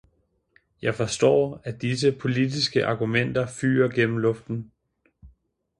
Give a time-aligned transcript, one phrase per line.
[0.81, 4.71] Jeg forstår, at disse politiske argumenter fyger gennem luften.